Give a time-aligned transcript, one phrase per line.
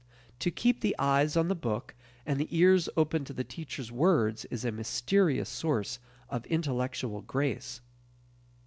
[0.39, 1.93] To keep the eyes on the book
[2.25, 7.81] and the ears open to the teacher's words is a mysterious source of intellectual grace.